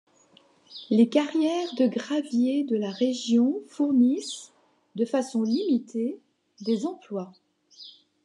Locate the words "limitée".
5.43-6.17